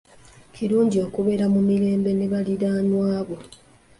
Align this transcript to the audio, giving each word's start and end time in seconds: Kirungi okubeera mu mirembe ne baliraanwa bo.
Kirungi 0.53 0.97
okubeera 1.05 1.45
mu 1.53 1.61
mirembe 1.69 2.11
ne 2.13 2.27
baliraanwa 2.31 3.09
bo. 3.27 3.37